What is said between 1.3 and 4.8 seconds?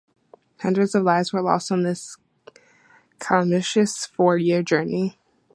were lost on this calamitous four year,